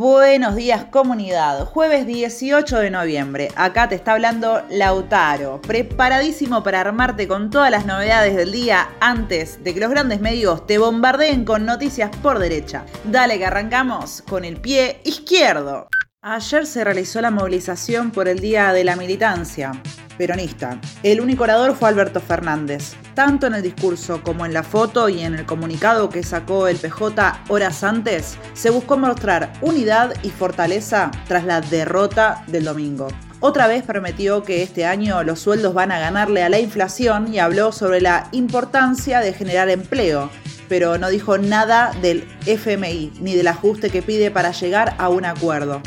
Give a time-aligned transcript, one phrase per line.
[0.00, 3.48] Buenos días comunidad, jueves 18 de noviembre.
[3.54, 9.62] Acá te está hablando Lautaro, preparadísimo para armarte con todas las novedades del día antes
[9.62, 12.86] de que los grandes medios te bombardeen con noticias por derecha.
[13.04, 15.88] Dale que arrancamos con el pie izquierdo.
[16.22, 19.72] Ayer se realizó la movilización por el Día de la Militancia
[20.18, 20.78] peronista.
[21.02, 22.92] El único orador fue Alberto Fernández.
[23.14, 26.76] Tanto en el discurso como en la foto y en el comunicado que sacó el
[26.76, 33.08] PJ horas antes, se buscó mostrar unidad y fortaleza tras la derrota del domingo.
[33.40, 37.38] Otra vez prometió que este año los sueldos van a ganarle a la inflación y
[37.38, 40.28] habló sobre la importancia de generar empleo,
[40.68, 45.24] pero no dijo nada del FMI ni del ajuste que pide para llegar a un
[45.24, 45.80] acuerdo.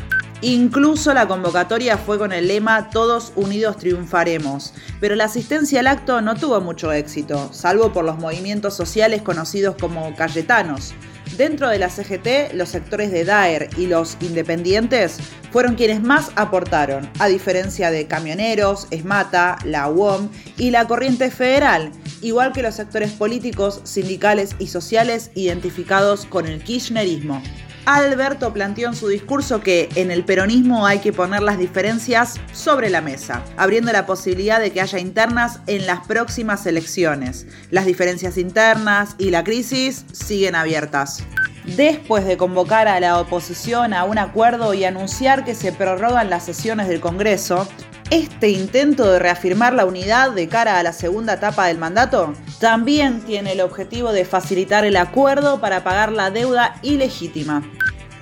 [0.43, 6.19] Incluso la convocatoria fue con el lema Todos unidos triunfaremos, pero la asistencia al acto
[6.19, 10.95] no tuvo mucho éxito, salvo por los movimientos sociales conocidos como Cayetanos.
[11.37, 15.17] Dentro de la CGT, los sectores de DAER y los independientes
[15.53, 21.89] fueron quienes más aportaron, a diferencia de camioneros, ESMATA, la UOM y la Corriente Federal,
[22.21, 27.41] igual que los sectores políticos, sindicales y sociales identificados con el kirchnerismo.
[27.85, 32.89] Alberto planteó en su discurso que en el peronismo hay que poner las diferencias sobre
[32.89, 37.45] la mesa, abriendo la posibilidad de que haya internas en las próximas elecciones.
[37.71, 41.23] Las diferencias internas y la crisis siguen abiertas.
[41.65, 46.45] Después de convocar a la oposición a un acuerdo y anunciar que se prorrogan las
[46.45, 47.67] sesiones del Congreso,
[48.09, 53.21] este intento de reafirmar la unidad de cara a la segunda etapa del mandato también
[53.21, 57.63] tiene el objetivo de facilitar el acuerdo para pagar la deuda ilegítima.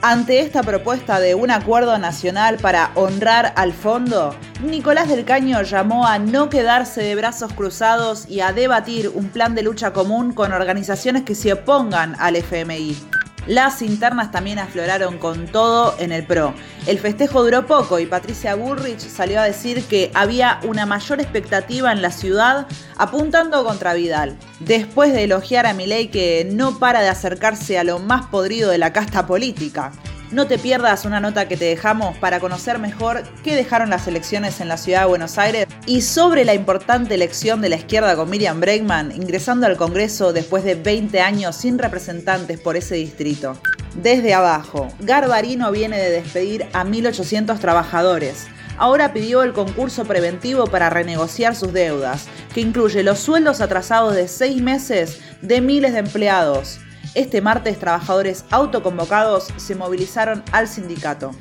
[0.03, 6.07] Ante esta propuesta de un acuerdo nacional para honrar al fondo, Nicolás del Caño llamó
[6.07, 10.53] a no quedarse de brazos cruzados y a debatir un plan de lucha común con
[10.53, 12.97] organizaciones que se opongan al FMI.
[13.47, 16.53] Las internas también afloraron con todo en el PRO.
[16.85, 21.91] El festejo duró poco y Patricia Bullrich salió a decir que había una mayor expectativa
[21.91, 24.37] en la ciudad apuntando contra Vidal.
[24.59, 28.77] Después de elogiar a Milei que no para de acercarse a lo más podrido de
[28.77, 29.91] la casta política.
[30.31, 34.61] No te pierdas una nota que te dejamos para conocer mejor qué dejaron las elecciones
[34.61, 38.29] en la ciudad de Buenos Aires y sobre la importante elección de la izquierda con
[38.29, 43.57] Miriam Bregman ingresando al Congreso después de 20 años sin representantes por ese distrito.
[43.95, 48.47] Desde abajo, Garbarino viene de despedir a 1.800 trabajadores.
[48.77, 54.29] Ahora pidió el concurso preventivo para renegociar sus deudas, que incluye los sueldos atrasados de
[54.29, 56.79] seis meses de miles de empleados.
[57.13, 61.31] Este martes, trabajadores autoconvocados se movilizaron al sindicato.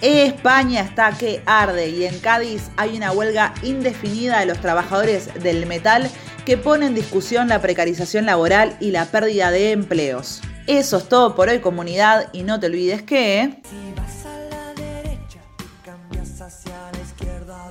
[0.00, 5.66] España está que arde y en Cádiz hay una huelga indefinida de los trabajadores del
[5.66, 6.10] metal
[6.44, 10.40] que pone en discusión la precarización laboral y la pérdida de empleos.
[10.66, 13.60] Eso es todo por hoy comunidad y no te olvides que...
[13.70, 15.40] Si vas a la derecha
[15.84, 17.70] cambias hacia la izquierda